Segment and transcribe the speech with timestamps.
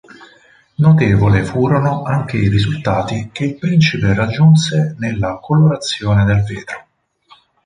[0.77, 6.85] Notevole furono anche i risultati che il Principe raggiunse nella colorazione del vetro.